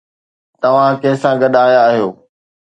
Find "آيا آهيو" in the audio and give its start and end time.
1.65-2.09